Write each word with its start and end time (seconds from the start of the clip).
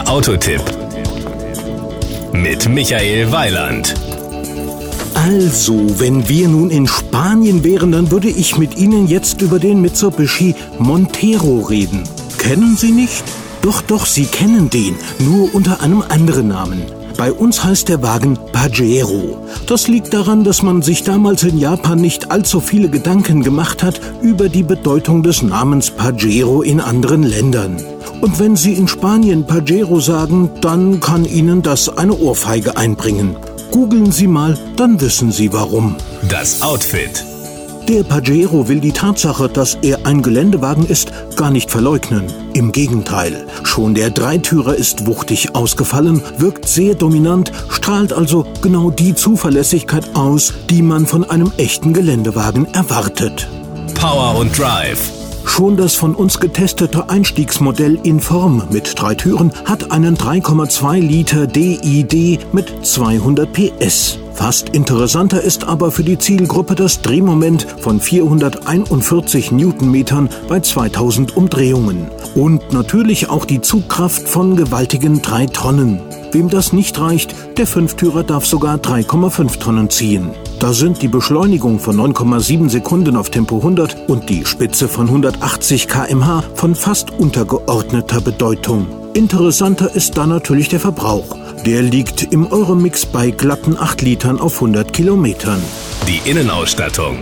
Der 0.00 0.08
Autotipp 0.08 0.64
mit 2.32 2.66
Michael 2.70 3.30
Weiland. 3.32 3.94
Also, 5.12 6.00
wenn 6.00 6.26
wir 6.26 6.48
nun 6.48 6.70
in 6.70 6.86
Spanien 6.86 7.62
wären, 7.64 7.92
dann 7.92 8.10
würde 8.10 8.28
ich 8.30 8.56
mit 8.56 8.78
Ihnen 8.78 9.08
jetzt 9.08 9.42
über 9.42 9.58
den 9.58 9.82
Mitsubishi 9.82 10.54
Montero 10.78 11.60
reden. 11.60 12.04
Kennen 12.38 12.78
Sie 12.78 12.92
nicht? 12.92 13.24
Doch, 13.60 13.82
doch, 13.82 14.06
Sie 14.06 14.24
kennen 14.24 14.70
den, 14.70 14.96
nur 15.18 15.54
unter 15.54 15.82
einem 15.82 16.02
anderen 16.08 16.48
Namen. 16.48 16.80
Bei 17.18 17.30
uns 17.30 17.62
heißt 17.62 17.90
der 17.90 18.02
Wagen 18.02 18.38
Pajero. 18.52 19.46
Das 19.70 19.86
liegt 19.86 20.12
daran, 20.12 20.42
dass 20.42 20.64
man 20.64 20.82
sich 20.82 21.04
damals 21.04 21.44
in 21.44 21.56
Japan 21.56 22.00
nicht 22.00 22.32
allzu 22.32 22.58
viele 22.58 22.88
Gedanken 22.88 23.44
gemacht 23.44 23.84
hat 23.84 24.00
über 24.20 24.48
die 24.48 24.64
Bedeutung 24.64 25.22
des 25.22 25.42
Namens 25.42 25.92
Pajero 25.92 26.62
in 26.62 26.80
anderen 26.80 27.22
Ländern. 27.22 27.76
Und 28.20 28.40
wenn 28.40 28.56
Sie 28.56 28.72
in 28.72 28.88
Spanien 28.88 29.46
Pajero 29.46 30.00
sagen, 30.00 30.50
dann 30.60 30.98
kann 30.98 31.24
Ihnen 31.24 31.62
das 31.62 31.88
eine 31.88 32.18
Ohrfeige 32.18 32.76
einbringen. 32.76 33.36
Googeln 33.70 34.10
Sie 34.10 34.26
mal, 34.26 34.58
dann 34.74 35.00
wissen 35.00 35.30
Sie 35.30 35.52
warum. 35.52 35.94
Das 36.28 36.62
Outfit. 36.62 37.29
Der 37.90 38.04
Pajero 38.04 38.68
will 38.68 38.78
die 38.78 38.92
Tatsache, 38.92 39.48
dass 39.48 39.74
er 39.82 40.06
ein 40.06 40.22
Geländewagen 40.22 40.86
ist, 40.86 41.10
gar 41.34 41.50
nicht 41.50 41.72
verleugnen. 41.72 42.32
Im 42.54 42.70
Gegenteil, 42.70 43.48
schon 43.64 43.94
der 43.94 44.10
Dreitürer 44.10 44.76
ist 44.76 45.06
wuchtig 45.06 45.56
ausgefallen, 45.56 46.22
wirkt 46.38 46.68
sehr 46.68 46.94
dominant, 46.94 47.50
strahlt 47.68 48.12
also 48.12 48.46
genau 48.62 48.90
die 48.92 49.16
Zuverlässigkeit 49.16 50.14
aus, 50.14 50.54
die 50.70 50.82
man 50.82 51.04
von 51.04 51.28
einem 51.28 51.50
echten 51.56 51.92
Geländewagen 51.92 52.72
erwartet. 52.72 53.48
Power 53.96 54.38
und 54.38 54.56
Drive. 54.56 55.10
Schon 55.44 55.76
das 55.76 55.94
von 55.94 56.14
uns 56.14 56.40
getestete 56.40 57.08
Einstiegsmodell 57.08 57.98
in 58.02 58.20
Form 58.20 58.62
mit 58.70 58.94
drei 58.96 59.14
Türen 59.14 59.52
hat 59.64 59.90
einen 59.92 60.16
3,2 60.16 61.00
Liter 61.00 61.46
DID 61.46 62.40
mit 62.52 62.86
200 62.86 63.52
PS. 63.52 64.18
Fast 64.40 64.70
interessanter 64.70 65.42
ist 65.42 65.64
aber 65.64 65.90
für 65.90 66.02
die 66.02 66.18
Zielgruppe 66.18 66.74
das 66.74 67.02
Drehmoment 67.02 67.66
von 67.80 68.00
441 68.00 69.52
Newtonmetern 69.52 70.30
bei 70.48 70.60
2000 70.60 71.36
Umdrehungen. 71.36 72.08
Und 72.34 72.72
natürlich 72.72 73.28
auch 73.28 73.44
die 73.44 73.60
Zugkraft 73.60 74.26
von 74.26 74.56
gewaltigen 74.56 75.20
3 75.20 75.46
Tonnen. 75.46 76.00
Wem 76.32 76.48
das 76.48 76.72
nicht 76.72 77.00
reicht, 77.00 77.34
der 77.58 77.66
Fünftürer 77.66 78.22
darf 78.22 78.46
sogar 78.46 78.78
3,5 78.78 79.58
Tonnen 79.58 79.90
ziehen. 79.90 80.30
Da 80.60 80.72
sind 80.72 81.02
die 81.02 81.08
Beschleunigung 81.08 81.78
von 81.78 81.96
9,7 81.96 82.68
Sekunden 82.68 83.16
auf 83.16 83.30
Tempo 83.30 83.56
100 83.56 84.08
und 84.08 84.28
die 84.28 84.44
Spitze 84.44 84.88
von 84.88 85.06
180 85.06 85.88
km/h 85.88 86.44
von 86.54 86.74
fast 86.74 87.10
untergeordneter 87.10 88.20
Bedeutung. 88.20 88.86
Interessanter 89.14 89.94
ist 89.94 90.16
da 90.16 90.26
natürlich 90.26 90.68
der 90.68 90.80
Verbrauch. 90.80 91.36
Der 91.66 91.82
liegt 91.82 92.32
im 92.32 92.50
Euromix 92.50 93.06
bei 93.06 93.30
glatten 93.30 93.76
8 93.76 94.02
Litern 94.02 94.38
auf 94.38 94.54
100 94.54 94.92
Kilometern. 94.92 95.60
Die 96.06 96.30
Innenausstattung. 96.30 97.18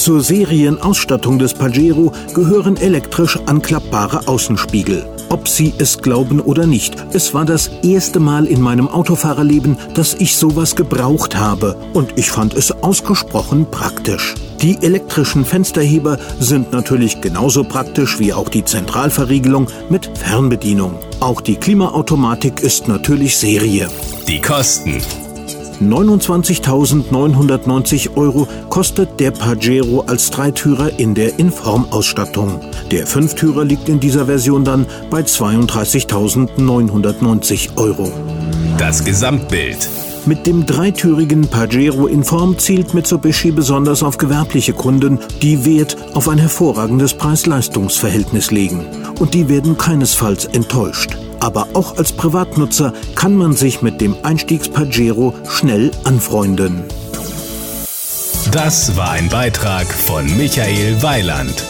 Zur 0.00 0.22
Serienausstattung 0.22 1.38
des 1.38 1.52
Pajero 1.52 2.10
gehören 2.32 2.78
elektrisch 2.78 3.38
anklappbare 3.44 4.26
Außenspiegel. 4.28 5.06
Ob 5.28 5.46
Sie 5.46 5.74
es 5.76 6.00
glauben 6.00 6.40
oder 6.40 6.66
nicht, 6.66 6.96
es 7.12 7.34
war 7.34 7.44
das 7.44 7.70
erste 7.82 8.18
Mal 8.18 8.46
in 8.46 8.62
meinem 8.62 8.88
Autofahrerleben, 8.88 9.76
dass 9.92 10.14
ich 10.14 10.36
sowas 10.36 10.74
gebraucht 10.74 11.36
habe 11.36 11.76
und 11.92 12.16
ich 12.16 12.30
fand 12.30 12.54
es 12.54 12.72
ausgesprochen 12.72 13.66
praktisch. 13.70 14.36
Die 14.62 14.78
elektrischen 14.82 15.44
Fensterheber 15.44 16.18
sind 16.38 16.72
natürlich 16.72 17.20
genauso 17.20 17.62
praktisch 17.62 18.18
wie 18.18 18.32
auch 18.32 18.48
die 18.48 18.64
Zentralverriegelung 18.64 19.68
mit 19.90 20.10
Fernbedienung. 20.16 20.94
Auch 21.20 21.42
die 21.42 21.56
Klimaautomatik 21.56 22.62
ist 22.62 22.88
natürlich 22.88 23.36
Serie. 23.36 23.90
Die 24.26 24.40
Kosten. 24.40 25.02
29.990 25.80 28.16
Euro 28.16 28.46
kostet 28.68 29.18
der 29.18 29.30
Pajero 29.30 30.04
als 30.06 30.30
Dreitürer 30.30 30.98
in 30.98 31.14
der 31.14 31.38
Informausstattung. 31.38 32.60
Der 32.90 33.06
Fünftürer 33.06 33.64
liegt 33.64 33.88
in 33.88 34.00
dieser 34.00 34.26
Version 34.26 34.64
dann 34.64 34.84
bei 35.10 35.22
32.990 35.22 37.76
Euro. 37.76 38.12
Das 38.78 39.04
Gesamtbild. 39.04 39.88
Mit 40.26 40.46
dem 40.46 40.66
dreitürigen 40.66 41.48
Pajero 41.48 42.06
Inform 42.06 42.58
zielt 42.58 42.92
Mitsubishi 42.92 43.52
besonders 43.52 44.02
auf 44.02 44.18
gewerbliche 44.18 44.74
Kunden, 44.74 45.18
die 45.40 45.64
Wert 45.64 45.96
auf 46.14 46.28
ein 46.28 46.36
hervorragendes 46.36 47.14
Preis-Leistungs-Verhältnis 47.14 48.50
legen. 48.50 48.84
Und 49.18 49.32
die 49.32 49.48
werden 49.48 49.78
keinesfalls 49.78 50.44
enttäuscht. 50.44 51.16
Aber 51.40 51.68
auch 51.74 51.96
als 51.96 52.12
Privatnutzer 52.12 52.92
kann 53.14 53.34
man 53.34 53.54
sich 53.54 53.82
mit 53.82 54.00
dem 54.00 54.16
Einstiegs-Pajero 54.22 55.34
schnell 55.48 55.90
anfreunden. 56.04 56.84
Das 58.52 58.96
war 58.96 59.12
ein 59.12 59.28
Beitrag 59.28 59.86
von 59.86 60.24
Michael 60.36 61.02
Weiland. 61.02 61.64